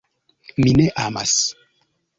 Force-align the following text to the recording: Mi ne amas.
Mi 0.63 0.73
ne 0.81 0.89
amas. 1.05 1.39